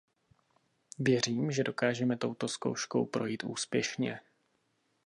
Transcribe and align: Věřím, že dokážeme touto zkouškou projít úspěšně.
Věřím, 0.99 1.51
že 1.51 1.63
dokážeme 1.63 2.17
touto 2.17 2.47
zkouškou 2.47 3.05
projít 3.05 3.43
úspěšně. 3.43 4.19